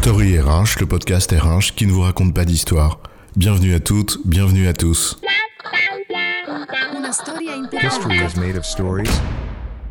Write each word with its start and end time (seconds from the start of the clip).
Story 0.00 0.38
RH, 0.38 0.78
le 0.78 0.86
podcast 0.86 1.32
RH 1.32 1.74
qui 1.74 1.84
ne 1.84 1.90
vous 1.90 2.02
raconte 2.02 2.32
pas 2.32 2.44
d'histoire. 2.44 3.00
Bienvenue 3.34 3.74
à 3.74 3.80
toutes, 3.80 4.20
bienvenue 4.24 4.68
à 4.68 4.72
tous. 4.72 5.20
History 7.82 8.16
is 8.18 8.38
made 8.38 8.56
of 8.56 8.64
stories. 8.64 9.10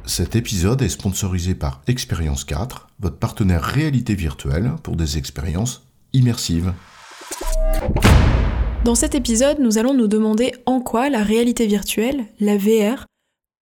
Cet 0.05 0.37
épisode 0.37 0.81
est 0.81 0.89
sponsorisé 0.89 1.55
par 1.55 1.81
Expérience 1.87 2.45
4, 2.45 2.87
votre 3.01 3.17
partenaire 3.17 3.61
réalité 3.61 4.15
virtuelle 4.15 4.71
pour 4.81 4.95
des 4.95 5.17
expériences 5.17 5.85
immersives. 6.13 6.73
Dans 8.85 8.95
cet 8.95 9.13
épisode, 9.13 9.59
nous 9.59 9.77
allons 9.77 9.93
nous 9.93 10.07
demander 10.07 10.53
en 10.65 10.79
quoi 10.79 11.09
la 11.09 11.21
réalité 11.21 11.67
virtuelle, 11.67 12.27
la 12.39 12.55
VR, 12.55 13.05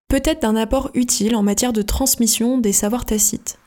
peut 0.08 0.22
être 0.24 0.42
d'un 0.42 0.54
apport 0.54 0.92
utile 0.94 1.34
en 1.34 1.42
matière 1.42 1.72
de 1.72 1.82
transmission 1.82 2.58
des 2.58 2.72
savoirs 2.72 3.04
tacites. 3.04 3.58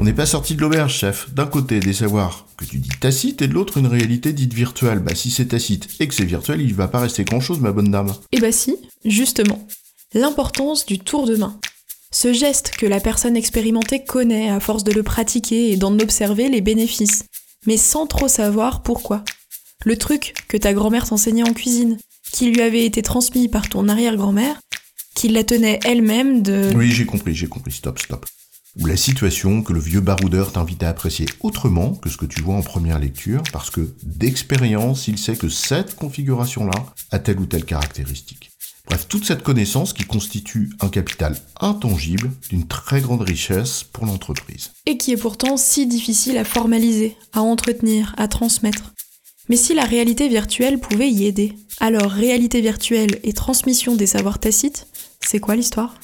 On 0.00 0.04
n'est 0.04 0.12
pas 0.12 0.26
sorti 0.26 0.54
de 0.54 0.60
l'auberge, 0.60 0.94
chef. 0.94 1.28
D'un 1.34 1.46
côté, 1.46 1.80
des 1.80 1.92
savoirs 1.92 2.46
que 2.56 2.64
tu 2.64 2.78
dis 2.78 2.88
tacites 3.00 3.42
et 3.42 3.48
de 3.48 3.52
l'autre, 3.52 3.78
une 3.78 3.88
réalité 3.88 4.32
dite 4.32 4.54
virtuelle. 4.54 5.00
Bah, 5.00 5.16
si 5.16 5.28
c'est 5.28 5.46
tacite 5.46 5.88
et 5.98 6.06
que 6.06 6.14
c'est 6.14 6.24
virtuel, 6.24 6.60
il 6.60 6.72
va 6.72 6.86
pas 6.86 7.00
rester 7.00 7.24
grand 7.24 7.40
chose, 7.40 7.58
ma 7.58 7.72
bonne 7.72 7.90
dame. 7.90 8.14
Eh 8.30 8.38
bah 8.38 8.52
si, 8.52 8.76
justement. 9.04 9.66
L'importance 10.14 10.86
du 10.86 11.00
tour 11.00 11.26
de 11.26 11.34
main. 11.34 11.58
Ce 12.12 12.32
geste 12.32 12.76
que 12.78 12.86
la 12.86 13.00
personne 13.00 13.36
expérimentée 13.36 14.04
connaît 14.04 14.48
à 14.50 14.60
force 14.60 14.84
de 14.84 14.92
le 14.92 15.02
pratiquer 15.02 15.72
et 15.72 15.76
d'en 15.76 15.98
observer 15.98 16.48
les 16.48 16.60
bénéfices, 16.60 17.24
mais 17.66 17.76
sans 17.76 18.06
trop 18.06 18.28
savoir 18.28 18.84
pourquoi. 18.84 19.24
Le 19.84 19.96
truc 19.96 20.34
que 20.46 20.56
ta 20.56 20.74
grand-mère 20.74 21.08
t'enseignait 21.08 21.48
en 21.48 21.52
cuisine, 21.52 21.98
qui 22.30 22.46
lui 22.46 22.62
avait 22.62 22.84
été 22.84 23.02
transmis 23.02 23.48
par 23.48 23.68
ton 23.68 23.88
arrière-grand-mère, 23.88 24.60
qui 25.16 25.28
la 25.28 25.42
tenait 25.42 25.80
elle-même 25.84 26.42
de... 26.42 26.70
Oui, 26.76 26.92
j'ai 26.92 27.04
compris, 27.04 27.34
j'ai 27.34 27.48
compris. 27.48 27.72
Stop, 27.72 27.98
stop. 27.98 28.24
Ou 28.76 28.86
la 28.86 28.96
situation 28.96 29.62
que 29.62 29.72
le 29.72 29.80
vieux 29.80 30.00
baroudeur 30.00 30.52
t'invite 30.52 30.82
à 30.82 30.90
apprécier 30.90 31.26
autrement 31.40 31.94
que 31.94 32.10
ce 32.10 32.16
que 32.16 32.26
tu 32.26 32.42
vois 32.42 32.54
en 32.54 32.62
première 32.62 32.98
lecture, 32.98 33.42
parce 33.52 33.70
que 33.70 33.94
d'expérience, 34.02 35.08
il 35.08 35.18
sait 35.18 35.36
que 35.36 35.48
cette 35.48 35.96
configuration-là 35.96 36.86
a 37.10 37.18
telle 37.18 37.40
ou 37.40 37.46
telle 37.46 37.64
caractéristique. 37.64 38.50
Bref, 38.86 39.06
toute 39.06 39.26
cette 39.26 39.42
connaissance 39.42 39.92
qui 39.92 40.04
constitue 40.04 40.70
un 40.80 40.88
capital 40.88 41.36
intangible 41.60 42.30
d'une 42.48 42.66
très 42.66 43.00
grande 43.00 43.22
richesse 43.22 43.84
pour 43.84 44.06
l'entreprise. 44.06 44.70
Et 44.86 44.96
qui 44.96 45.12
est 45.12 45.18
pourtant 45.18 45.56
si 45.56 45.86
difficile 45.86 46.38
à 46.38 46.44
formaliser, 46.44 47.16
à 47.34 47.42
entretenir, 47.42 48.14
à 48.16 48.28
transmettre. 48.28 48.94
Mais 49.50 49.56
si 49.56 49.74
la 49.74 49.84
réalité 49.84 50.28
virtuelle 50.28 50.78
pouvait 50.78 51.10
y 51.10 51.26
aider, 51.26 51.54
alors 51.80 52.10
réalité 52.10 52.60
virtuelle 52.60 53.18
et 53.24 53.32
transmission 53.32 53.94
des 53.94 54.06
savoirs 54.06 54.38
tacites, 54.38 54.86
c'est 55.20 55.40
quoi 55.40 55.56
l'histoire? 55.56 55.94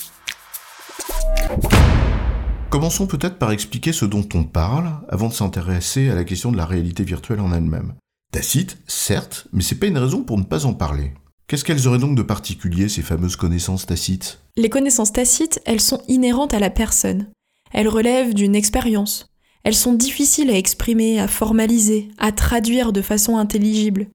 Commençons 2.74 3.06
peut-être 3.06 3.38
par 3.38 3.52
expliquer 3.52 3.92
ce 3.92 4.04
dont 4.04 4.28
on 4.34 4.42
parle 4.42 4.90
avant 5.08 5.28
de 5.28 5.32
s'intéresser 5.32 6.10
à 6.10 6.16
la 6.16 6.24
question 6.24 6.50
de 6.50 6.56
la 6.56 6.66
réalité 6.66 7.04
virtuelle 7.04 7.38
en 7.38 7.52
elle-même. 7.52 7.94
Tacite, 8.32 8.78
certes, 8.88 9.46
mais 9.52 9.62
c'est 9.62 9.76
pas 9.76 9.86
une 9.86 9.96
raison 9.96 10.24
pour 10.24 10.38
ne 10.38 10.42
pas 10.42 10.66
en 10.66 10.74
parler. 10.74 11.12
Qu'est-ce 11.46 11.62
qu'elles 11.62 11.86
auraient 11.86 12.00
donc 12.00 12.16
de 12.16 12.22
particulier, 12.22 12.88
ces 12.88 13.02
fameuses 13.02 13.36
connaissances 13.36 13.86
tacites? 13.86 14.40
Les 14.56 14.70
connaissances 14.70 15.12
tacites, 15.12 15.62
elles 15.66 15.80
sont 15.80 16.02
inhérentes 16.08 16.52
à 16.52 16.58
la 16.58 16.68
personne. 16.68 17.28
Elles 17.72 17.86
relèvent 17.86 18.34
d'une 18.34 18.56
expérience. 18.56 19.28
Elles 19.62 19.76
sont 19.76 19.92
difficiles 19.92 20.50
à 20.50 20.58
exprimer, 20.58 21.20
à 21.20 21.28
formaliser, 21.28 22.08
à 22.18 22.32
traduire 22.32 22.92
de 22.92 23.02
façon 23.02 23.36
intelligible. 23.36 24.08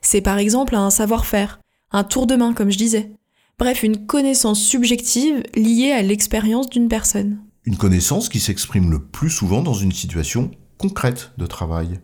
C'est 0.00 0.22
par 0.22 0.38
exemple 0.38 0.74
un 0.74 0.88
savoir-faire, 0.88 1.60
un 1.90 2.02
tour 2.02 2.26
de 2.26 2.36
main 2.36 2.54
comme 2.54 2.70
je 2.70 2.78
disais. 2.78 3.10
Bref, 3.58 3.82
une 3.82 4.06
connaissance 4.06 4.62
subjective 4.62 5.42
liée 5.54 5.92
à 5.92 6.00
l'expérience 6.00 6.70
d'une 6.70 6.88
personne. 6.88 7.40
Une 7.66 7.76
connaissance 7.76 8.28
qui 8.28 8.38
s'exprime 8.38 8.92
le 8.92 9.00
plus 9.00 9.28
souvent 9.28 9.60
dans 9.60 9.74
une 9.74 9.90
situation 9.90 10.52
concrète 10.78 11.32
de 11.36 11.46
travail. 11.46 11.98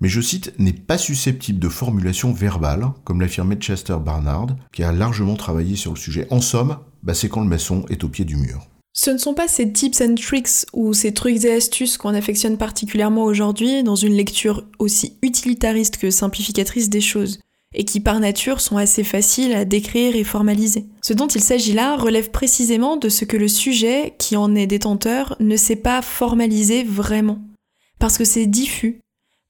Mais 0.00 0.08
je 0.08 0.22
cite, 0.22 0.54
n'est 0.58 0.72
pas 0.72 0.96
susceptible 0.96 1.58
de 1.58 1.68
formulation 1.68 2.32
verbale, 2.32 2.86
comme 3.04 3.20
l'affirmait 3.20 3.56
Chester 3.56 3.96
Barnard, 4.02 4.56
qui 4.72 4.82
a 4.82 4.92
largement 4.92 5.36
travaillé 5.36 5.76
sur 5.76 5.92
le 5.92 5.98
sujet. 5.98 6.26
En 6.30 6.40
somme, 6.40 6.78
bah 7.02 7.12
c'est 7.12 7.28
quand 7.28 7.42
le 7.42 7.48
maçon 7.48 7.84
est 7.90 8.02
au 8.02 8.08
pied 8.08 8.24
du 8.24 8.36
mur. 8.36 8.66
Ce 8.94 9.10
ne 9.10 9.18
sont 9.18 9.34
pas 9.34 9.46
ces 9.46 9.70
tips 9.70 10.00
and 10.00 10.14
tricks 10.14 10.64
ou 10.72 10.94
ces 10.94 11.12
trucs 11.12 11.44
et 11.44 11.52
astuces 11.52 11.98
qu'on 11.98 12.14
affectionne 12.14 12.56
particulièrement 12.56 13.24
aujourd'hui 13.24 13.82
dans 13.82 13.94
une 13.94 14.14
lecture 14.14 14.64
aussi 14.78 15.18
utilitariste 15.20 15.98
que 15.98 16.10
simplificatrice 16.10 16.88
des 16.88 17.02
choses 17.02 17.40
et 17.74 17.84
qui 17.84 18.00
par 18.00 18.20
nature 18.20 18.60
sont 18.60 18.76
assez 18.76 19.04
faciles 19.04 19.54
à 19.54 19.64
décrire 19.64 20.16
et 20.16 20.24
formaliser. 20.24 20.86
Ce 21.02 21.12
dont 21.12 21.26
il 21.26 21.42
s'agit 21.42 21.74
là 21.74 21.96
relève 21.96 22.30
précisément 22.30 22.96
de 22.96 23.08
ce 23.08 23.24
que 23.24 23.36
le 23.36 23.48
sujet 23.48 24.14
qui 24.18 24.36
en 24.36 24.54
est 24.54 24.66
détenteur 24.66 25.36
ne 25.40 25.56
sait 25.56 25.76
pas 25.76 26.02
formaliser 26.02 26.82
vraiment. 26.82 27.42
Parce 27.98 28.16
que 28.16 28.24
c'est 28.24 28.46
diffus, 28.46 29.00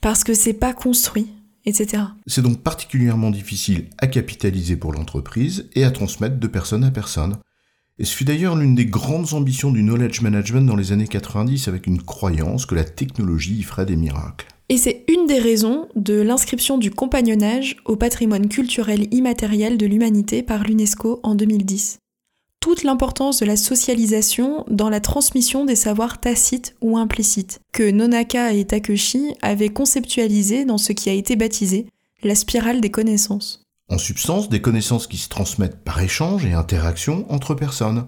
parce 0.03 0.25
que 0.25 0.35
c'est 0.35 0.55
pas 0.55 0.73
construit, 0.73 1.29
etc. 1.65 2.03
C'est 2.27 2.43
donc 2.43 2.63
particulièrement 2.63 3.31
difficile 3.31 3.87
à 3.99 4.07
capitaliser 4.07 4.77
pour 4.77 4.93
l'entreprise 4.93 5.69
et 5.75 5.85
à 5.85 5.91
transmettre 5.91 6.39
de 6.39 6.47
personne 6.47 6.85
à 6.85 6.91
personne. 6.91 7.39
Et 8.01 8.05
ce 8.05 8.15
fut 8.15 8.25
d'ailleurs 8.25 8.55
l'une 8.55 8.77
des 8.77 8.87
grandes 8.87 9.35
ambitions 9.35 9.73
du 9.73 9.83
knowledge 9.83 10.21
management 10.21 10.67
dans 10.67 10.77
les 10.77 10.93
années 10.93 11.09
90 11.09 11.67
avec 11.67 11.87
une 11.87 12.01
croyance 12.01 12.65
que 12.65 12.77
la 12.77 12.85
technologie 12.85 13.57
y 13.57 13.63
ferait 13.63 13.87
des 13.87 13.97
miracles. 13.97 14.47
Et 14.71 14.77
c'est 14.77 15.05
une 15.09 15.27
des 15.27 15.39
raisons 15.39 15.89
de 15.97 16.21
l'inscription 16.21 16.77
du 16.77 16.91
compagnonnage 16.91 17.77
au 17.87 17.97
patrimoine 17.97 18.49
culturel 18.49 19.13
immatériel 19.15 19.79
de 19.79 19.87
l'humanité 19.87 20.43
par 20.43 20.63
l'UNESCO 20.63 21.21
en 21.23 21.35
2010. 21.35 22.01
Toute 22.61 22.83
l'importance 22.83 23.41
de 23.41 23.47
la 23.47 23.57
socialisation 23.57 24.67
dans 24.69 24.91
la 24.91 25.01
transmission 25.01 25.65
des 25.65 25.77
savoirs 25.77 26.21
tacites 26.21 26.77
ou 26.83 26.99
implicites, 26.99 27.61
que 27.73 27.91
Nonaka 27.91 28.53
et 28.53 28.67
Takeshi 28.67 29.33
avaient 29.41 29.71
conceptualisé 29.71 30.67
dans 30.67 30.77
ce 30.77 30.93
qui 30.93 31.09
a 31.09 31.15
été 31.15 31.35
baptisé 31.35 31.87
la 32.23 32.35
spirale 32.35 32.83
des 32.83 32.91
connaissances. 32.91 33.63
En 33.89 33.97
substance, 33.97 34.51
des 34.51 34.61
connaissances 34.61 35.07
qui 35.07 35.17
se 35.17 35.31
transmettent 35.31 35.83
par 35.83 36.03
échange 36.03 36.45
et 36.45 36.53
interaction 36.53 37.25
entre 37.33 37.55
personnes. 37.55 38.05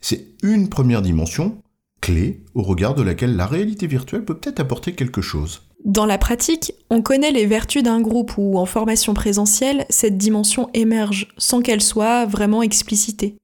C'est 0.00 0.26
une 0.44 0.68
première 0.68 1.02
dimension, 1.02 1.60
clé, 2.00 2.44
au 2.54 2.62
regard 2.62 2.94
de 2.94 3.02
laquelle 3.02 3.34
la 3.34 3.46
réalité 3.46 3.88
virtuelle 3.88 4.24
peut 4.24 4.38
peut-être 4.38 4.60
apporter 4.60 4.92
quelque 4.94 5.22
chose. 5.22 5.63
Dans 5.84 6.06
la 6.06 6.16
pratique, 6.16 6.72
on 6.88 7.02
connaît 7.02 7.30
les 7.30 7.44
vertus 7.44 7.82
d'un 7.82 8.00
groupe 8.00 8.32
où, 8.38 8.56
en 8.56 8.64
formation 8.64 9.12
présentielle, 9.12 9.84
cette 9.90 10.16
dimension 10.16 10.70
émerge 10.72 11.28
sans 11.36 11.60
qu'elle 11.60 11.82
soit 11.82 12.24
vraiment 12.24 12.62
explicitée. 12.62 13.36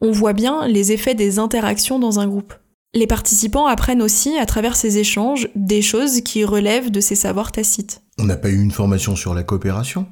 On 0.00 0.10
voit 0.10 0.32
bien 0.32 0.66
les 0.66 0.92
effets 0.92 1.14
des 1.14 1.38
interactions 1.38 1.98
dans 1.98 2.18
un 2.18 2.26
groupe. 2.26 2.54
Les 2.94 3.06
participants 3.06 3.66
apprennent 3.66 4.00
aussi, 4.00 4.38
à 4.38 4.46
travers 4.46 4.74
ces 4.74 4.96
échanges, 4.96 5.48
des 5.54 5.82
choses 5.82 6.22
qui 6.22 6.46
relèvent 6.46 6.90
de 6.90 7.00
ces 7.00 7.14
savoirs 7.14 7.52
tacites. 7.52 8.02
On 8.18 8.24
n'a 8.24 8.38
pas 8.38 8.48
eu 8.48 8.60
une 8.60 8.72
formation 8.72 9.14
sur 9.14 9.34
la 9.34 9.42
coopération. 9.42 10.06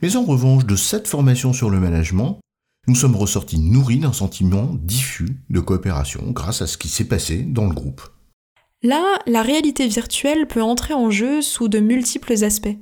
Mais 0.00 0.14
en 0.14 0.24
revanche, 0.24 0.64
de 0.64 0.76
cette 0.76 1.08
formation 1.08 1.52
sur 1.52 1.70
le 1.70 1.80
management, 1.80 2.38
nous 2.86 2.94
sommes 2.94 3.16
ressortis 3.16 3.58
nourris 3.58 3.98
d'un 3.98 4.12
sentiment 4.12 4.70
diffus 4.74 5.40
de 5.50 5.58
coopération 5.58 6.30
grâce 6.30 6.62
à 6.62 6.68
ce 6.68 6.78
qui 6.78 6.88
s'est 6.88 7.08
passé 7.08 7.38
dans 7.38 7.66
le 7.66 7.74
groupe. 7.74 8.13
Là, 8.84 9.18
la 9.26 9.40
réalité 9.40 9.88
virtuelle 9.88 10.46
peut 10.46 10.62
entrer 10.62 10.92
en 10.92 11.10
jeu 11.10 11.40
sous 11.40 11.68
de 11.68 11.80
multiples 11.80 12.44
aspects. 12.44 12.76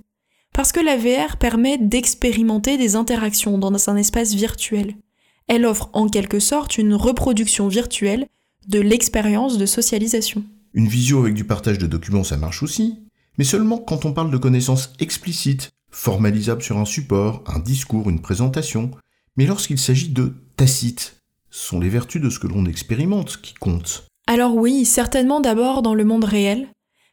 Parce 0.53 0.73
que 0.73 0.81
la 0.81 0.97
VR 0.97 1.37
permet 1.37 1.79
d'expérimenter 1.79 2.77
des 2.77 2.97
interactions 2.97 3.57
dans 3.57 3.89
un 3.89 3.97
espace 3.97 4.35
virtuel. 4.35 4.97
Elle 5.47 5.65
offre 5.65 5.91
en 5.93 6.09
quelque 6.09 6.41
sorte 6.41 6.77
une 6.77 6.95
reproduction 6.95 7.69
virtuelle 7.69 8.27
de 8.67 8.81
l'expérience 8.81 9.59
de 9.59 9.65
socialisation. 9.65 10.43
Une 10.75 10.89
visio 10.89 11.21
avec 11.21 11.35
du 11.35 11.45
partage 11.45 11.79
de 11.79 11.87
documents, 11.87 12.25
ça 12.25 12.37
marche 12.37 12.65
aussi, 12.65 12.99
mais 13.39 13.45
seulement 13.45 13.79
quand 13.79 14.05
on 14.05 14.13
parle 14.13 14.33
de 14.33 14.39
connaissances 14.39 14.93
explicites, 14.99 15.71
formalisables 15.93 16.63
sur 16.63 16.79
un 16.79 16.85
support, 16.85 17.45
un 17.47 17.61
discours, 17.61 18.11
une 18.11 18.21
présentation. 18.21 18.91
Mais 19.37 19.47
lorsqu'il 19.47 19.79
s'agit 19.79 20.09
de 20.09 20.35
tacite, 20.57 21.23
ce 21.51 21.69
sont 21.69 21.79
les 21.79 21.89
vertus 21.89 22.21
de 22.21 22.29
ce 22.29 22.41
que 22.41 22.49
l'on 22.49 22.67
expérimente 22.67 23.41
qui 23.41 23.55
comptent. 23.55 24.09
Alors 24.27 24.55
oui, 24.55 24.85
certainement 24.85 25.41
d'abord 25.41 25.83
dans 25.83 25.95
le 25.95 26.05
monde 26.05 26.25
réel, 26.25 26.69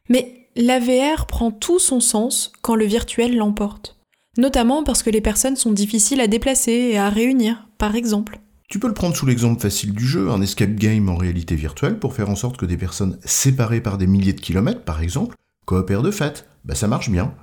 mais 0.08 0.48
la 0.56 0.78
VR 0.78 1.26
prend 1.26 1.50
tout 1.50 1.78
son 1.78 2.00
sens 2.00 2.52
quand 2.62 2.74
le 2.74 2.84
virtuel 2.84 3.36
l'emporte. 3.36 3.96
Notamment 4.38 4.84
parce 4.84 5.02
que 5.02 5.10
les 5.10 5.20
personnes 5.20 5.56
sont 5.56 5.72
difficiles 5.72 6.20
à 6.20 6.28
déplacer 6.28 6.72
et 6.72 6.98
à 6.98 7.08
réunir, 7.08 7.68
par 7.78 7.96
exemple. 7.96 8.40
Tu 8.68 8.78
peux 8.78 8.86
le 8.86 8.94
prendre 8.94 9.16
sous 9.16 9.26
l'exemple 9.26 9.60
facile 9.60 9.92
du 9.92 10.06
jeu, 10.06 10.30
un 10.30 10.40
escape 10.40 10.76
game 10.76 11.08
en 11.08 11.16
réalité 11.16 11.56
virtuelle 11.56 11.98
pour 11.98 12.14
faire 12.14 12.30
en 12.30 12.36
sorte 12.36 12.56
que 12.56 12.66
des 12.66 12.76
personnes 12.76 13.18
séparées 13.24 13.80
par 13.80 13.98
des 13.98 14.06
milliers 14.06 14.32
de 14.32 14.40
kilomètres, 14.40 14.84
par 14.84 15.02
exemple, 15.02 15.34
coopèrent 15.66 16.02
de 16.02 16.12
fait. 16.12 16.46
Bah 16.64 16.76
ça 16.76 16.86
marche 16.86 17.10
bien. 17.10 17.34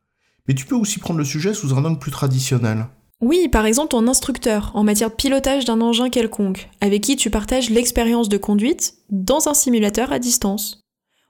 Mais 0.48 0.54
tu 0.54 0.66
peux 0.66 0.76
aussi 0.76 1.00
prendre 1.00 1.20
le 1.20 1.26
sujet 1.26 1.54
sous 1.54 1.74
un 1.74 1.84
angle 1.84 2.00
plus 2.00 2.12
traditionnel. 2.12 2.88
Oui, 3.20 3.48
par 3.48 3.66
exemple 3.66 3.90
ton 3.90 4.08
instructeur 4.08 4.72
en 4.76 4.84
matière 4.84 5.10
de 5.10 5.16
pilotage 5.16 5.66
d'un 5.66 5.82
engin 5.82 6.10
quelconque, 6.10 6.70
avec 6.82 7.02
qui 7.02 7.16
tu 7.16 7.32
partages 7.32 7.72
l'expérience 7.72 8.30
de 8.30 8.38
conduite 8.38 8.96
dans 9.10 9.48
un 9.48 9.56
simulateur 9.56 10.12
à 10.12 10.20
distance. 10.20 10.82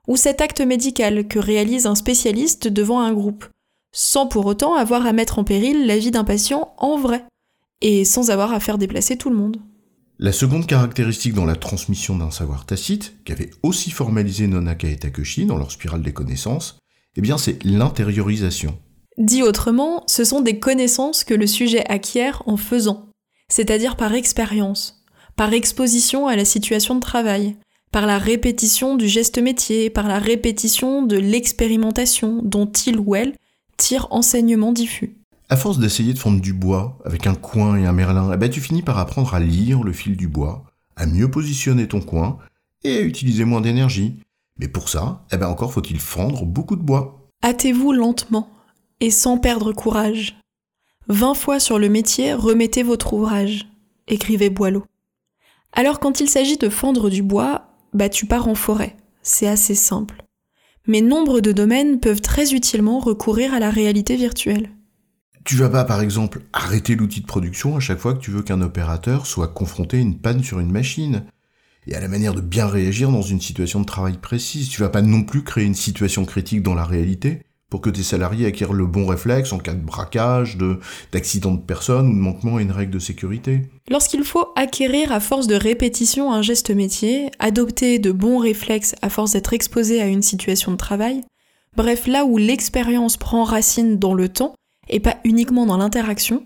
Ou 0.07 0.17
cet 0.17 0.41
acte 0.41 0.61
médical 0.61 1.27
que 1.27 1.39
réalise 1.39 1.85
un 1.85 1.95
spécialiste 1.95 2.67
devant 2.67 2.99
un 2.99 3.13
groupe, 3.13 3.45
sans 3.93 4.27
pour 4.27 4.45
autant 4.45 4.75
avoir 4.75 5.05
à 5.05 5.13
mettre 5.13 5.39
en 5.39 5.45
péril 5.45 5.87
la 5.87 5.97
vie 5.97 6.11
d'un 6.11 6.25
patient 6.25 6.73
en 6.77 6.97
vrai, 6.97 7.23
et 7.81 8.03
sans 8.03 8.31
avoir 8.31 8.51
à 8.51 8.59
faire 8.59 8.77
déplacer 8.77 9.17
tout 9.17 9.29
le 9.29 9.37
monde. 9.37 9.57
La 10.19 10.31
seconde 10.31 10.65
caractéristique 10.65 11.35
dans 11.35 11.45
la 11.45 11.55
transmission 11.55 12.17
d'un 12.17 12.31
savoir 12.31 12.65
tacite, 12.65 13.13
qu'avait 13.23 13.51
aussi 13.63 13.91
formalisé 13.91 14.47
Nonaka 14.47 14.89
et 14.89 14.97
Takeshi 14.97 15.45
dans 15.45 15.57
leur 15.57 15.71
spirale 15.71 16.01
des 16.01 16.13
connaissances, 16.13 16.79
eh 17.15 17.21
bien 17.21 17.37
c'est 17.37 17.63
l'intériorisation. 17.63 18.77
Dit 19.17 19.41
autrement, 19.41 20.03
ce 20.05 20.23
sont 20.23 20.41
des 20.41 20.59
connaissances 20.59 21.23
que 21.23 21.33
le 21.33 21.47
sujet 21.47 21.83
acquiert 21.89 22.43
en 22.45 22.55
faisant, 22.55 23.09
c'est-à-dire 23.49 23.95
par 23.95 24.13
expérience, 24.13 25.03
par 25.35 25.53
exposition 25.53 26.27
à 26.27 26.35
la 26.35 26.45
situation 26.45 26.93
de 26.93 26.99
travail, 26.99 27.55
par 27.91 28.05
la 28.05 28.19
répétition 28.19 28.95
du 28.95 29.07
geste 29.07 29.39
métier, 29.39 29.89
par 29.89 30.07
la 30.07 30.19
répétition 30.19 31.01
de 31.01 31.17
l'expérimentation 31.17 32.41
dont 32.43 32.71
il 32.71 32.99
ou 32.99 33.15
elle 33.15 33.33
tire 33.77 34.07
enseignement 34.11 34.71
diffus. 34.71 35.17
À 35.49 35.57
force 35.57 35.79
d'essayer 35.79 36.13
de 36.13 36.19
fondre 36.19 36.41
du 36.41 36.53
bois 36.53 36.99
avec 37.03 37.25
un 37.25 37.33
coin 37.33 37.75
et 37.77 37.87
un 37.87 37.93
merlin, 37.93 38.31
eh 38.33 38.37
ben 38.37 38.49
tu 38.49 38.61
finis 38.61 38.83
par 38.83 38.99
apprendre 38.99 39.33
à 39.33 39.39
lire 39.39 39.81
le 39.81 39.93
fil 39.93 40.15
du 40.15 40.27
bois, 40.27 40.65
à 40.95 41.07
mieux 41.07 41.31
positionner 41.31 41.87
ton 41.87 42.01
coin 42.01 42.37
et 42.83 42.97
à 42.97 43.01
utiliser 43.01 43.45
moins 43.45 43.61
d'énergie. 43.61 44.19
Mais 44.59 44.67
pour 44.67 44.89
ça, 44.89 45.25
eh 45.31 45.37
ben 45.37 45.47
encore 45.47 45.73
faut-il 45.73 45.99
fendre 45.99 46.45
beaucoup 46.45 46.75
de 46.75 46.83
bois. 46.83 47.29
Hâtez-vous 47.43 47.93
lentement 47.93 48.49
et 48.99 49.11
sans 49.11 49.37
perdre 49.37 49.73
courage. 49.73 50.39
Vingt 51.07 51.35
fois 51.35 51.59
sur 51.59 51.79
le 51.79 51.89
métier, 51.89 52.33
remettez 52.33 52.83
votre 52.83 53.13
ouvrage, 53.13 53.67
écrivait 54.07 54.49
Boileau. 54.49 54.85
Alors 55.73 55.99
quand 55.99 56.19
il 56.19 56.29
s'agit 56.29 56.57
de 56.57 56.69
fendre 56.69 57.09
du 57.09 57.23
bois, 57.23 57.69
bah 57.93 58.09
tu 58.09 58.25
pars 58.25 58.47
en 58.47 58.55
forêt. 58.55 58.95
C'est 59.21 59.47
assez 59.47 59.75
simple. 59.75 60.23
Mais 60.87 61.01
nombre 61.01 61.41
de 61.41 61.51
domaines 61.51 61.99
peuvent 61.99 62.21
très 62.21 62.53
utilement 62.53 62.99
recourir 62.99 63.53
à 63.53 63.59
la 63.59 63.69
réalité 63.69 64.15
virtuelle. 64.15 64.71
Tu 65.43 65.55
vas 65.55 65.69
pas, 65.69 65.85
par 65.85 66.01
exemple, 66.01 66.41
arrêter 66.51 66.95
l'outil 66.95 67.21
de 67.21 67.25
production 67.25 67.77
à 67.77 67.79
chaque 67.79 67.99
fois 67.99 68.13
que 68.13 68.19
tu 68.19 68.31
veux 68.31 68.41
qu'un 68.41 68.61
opérateur 68.61 69.25
soit 69.25 69.47
confronté 69.47 69.97
à 69.97 70.01
une 70.01 70.19
panne 70.19 70.43
sur 70.43 70.59
une 70.59 70.71
machine 70.71 71.25
et 71.85 71.95
à 71.95 72.01
la 72.01 72.09
manière 72.09 72.33
de 72.33 72.41
bien 72.41 72.67
réagir 72.67 73.11
dans 73.11 73.21
une 73.21 73.39
situation 73.39 73.79
de 73.79 73.85
travail 73.85 74.17
précise. 74.17 74.67
Tu 74.67 74.81
vas 74.81 74.89
pas 74.89 75.01
non 75.01 75.23
plus 75.23 75.43
créer 75.43 75.63
une 75.63 75.73
situation 75.73 76.25
critique 76.25 76.63
dans 76.63 76.75
la 76.75 76.83
réalité 76.83 77.43
pour 77.69 77.81
que 77.81 77.89
tes 77.89 78.03
salariés 78.03 78.45
acquièrent 78.45 78.73
le 78.73 78.85
bon 78.85 79.05
réflexe 79.05 79.51
en 79.51 79.57
cas 79.57 79.73
de 79.73 79.83
braquage, 79.83 80.57
de, 80.57 80.79
d'accident 81.11 81.51
de 81.51 81.61
personne 81.61 82.07
ou 82.07 82.13
de 82.13 82.19
manquement 82.19 82.57
à 82.57 82.61
une 82.61 82.71
règle 82.71 82.93
de 82.93 82.99
sécurité. 82.99 83.69
Lorsqu'il 83.89 84.23
faut 84.23 84.47
acquérir 84.55 85.11
à 85.11 85.19
force 85.19 85.47
de 85.47 85.55
répétition 85.55 86.31
un 86.31 86.41
geste 86.41 86.69
métier, 86.69 87.29
adopter 87.39 87.99
de 87.99 88.11
bons 88.11 88.37
réflexes 88.37 88.95
à 89.01 89.09
force 89.09 89.31
d'être 89.31 89.53
exposé 89.53 90.01
à 90.01 90.07
une 90.07 90.21
situation 90.21 90.71
de 90.71 90.77
travail, 90.77 91.23
bref 91.75 92.07
là 92.07 92.25
où 92.25 92.37
l'expérience 92.37 93.17
prend 93.17 93.43
racine 93.43 93.97
dans 93.99 94.13
le 94.13 94.29
temps, 94.29 94.55
et 94.89 95.01
pas 95.01 95.17
uniquement 95.25 95.65
dans 95.65 95.77
l'interaction, 95.77 96.45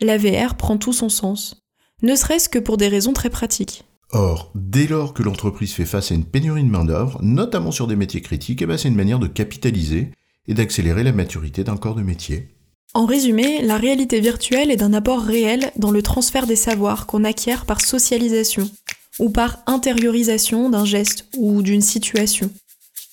la 0.00 0.16
VR 0.16 0.56
prend 0.56 0.78
tout 0.78 0.94
son 0.94 1.10
sens, 1.10 1.62
ne 2.02 2.14
serait-ce 2.14 2.48
que 2.48 2.58
pour 2.58 2.78
des 2.78 2.88
raisons 2.88 3.12
très 3.12 3.30
pratiques. 3.30 3.84
Or, 4.10 4.50
dès 4.54 4.86
lors 4.86 5.14
que 5.14 5.22
l'entreprise 5.22 5.72
fait 5.72 5.86
face 5.86 6.12
à 6.12 6.14
une 6.14 6.24
pénurie 6.24 6.64
de 6.64 6.68
main-d'œuvre, 6.68 7.18
notamment 7.22 7.70
sur 7.70 7.86
des 7.86 7.96
métiers 7.96 8.20
critiques, 8.20 8.60
eh 8.60 8.66
ben 8.66 8.76
c'est 8.76 8.88
une 8.88 8.94
manière 8.94 9.18
de 9.18 9.26
capitaliser 9.26 10.10
et 10.48 10.54
d'accélérer 10.54 11.02
la 11.02 11.12
maturité 11.12 11.64
d'un 11.64 11.76
corps 11.76 11.94
de 11.94 12.02
métier. 12.02 12.48
En 12.94 13.06
résumé, 13.06 13.62
la 13.62 13.78
réalité 13.78 14.20
virtuelle 14.20 14.70
est 14.70 14.76
d'un 14.76 14.92
apport 14.92 15.22
réel 15.22 15.72
dans 15.76 15.90
le 15.90 16.02
transfert 16.02 16.46
des 16.46 16.56
savoirs 16.56 17.06
qu'on 17.06 17.24
acquiert 17.24 17.64
par 17.64 17.80
socialisation 17.80 18.70
ou 19.18 19.30
par 19.30 19.58
intériorisation 19.66 20.68
d'un 20.68 20.84
geste 20.84 21.26
ou 21.36 21.62
d'une 21.62 21.80
situation. 21.80 22.50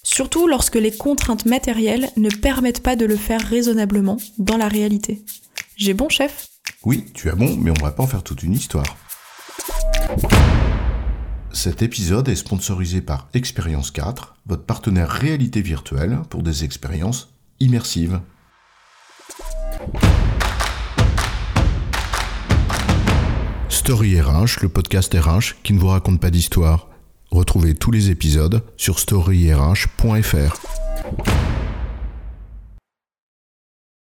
Surtout 0.04 0.48
lorsque 0.48 0.76
les 0.76 0.92
contraintes 0.92 1.46
matérielles 1.46 2.10
ne 2.18 2.30
permettent 2.30 2.84
pas 2.84 2.96
de 2.96 3.06
le 3.06 3.16
faire 3.16 3.42
raisonnablement 3.42 4.18
dans 4.38 4.58
la 4.58 4.68
réalité. 4.68 5.22
J'ai 5.78 5.94
bon 5.94 6.10
chef? 6.10 6.48
Oui, 6.84 7.06
tu 7.14 7.30
as 7.30 7.36
bon, 7.36 7.56
mais 7.58 7.72
on 7.72 7.84
va 7.84 7.92
pas 7.92 8.04
en 8.04 8.08
faire 8.08 8.24
toute 8.24 8.44
une 8.44 8.54
histoire. 8.54 8.98
Cet 11.62 11.82
épisode 11.82 12.30
est 12.30 12.38
sponsorisé 12.38 13.02
par 13.02 13.28
Expérience 13.34 13.92
4, 13.92 14.38
votre 14.46 14.64
partenaire 14.64 15.10
réalité 15.10 15.62
virtuelle 15.62 16.22
pour 16.30 16.42
des 16.42 16.64
expériences 16.64 17.34
immersives. 17.60 18.22
Story 23.68 24.22
RH, 24.22 24.62
le 24.62 24.70
podcast 24.70 25.14
RH 25.14 25.62
qui 25.62 25.74
ne 25.74 25.80
vous 25.80 25.88
raconte 25.88 26.22
pas 26.22 26.30
d'histoire. 26.30 26.88
Retrouvez 27.30 27.76
tous 27.76 27.92
les 27.92 28.10
épisodes 28.10 28.64
sur 28.78 28.98
storyrh.fr. 28.98 30.89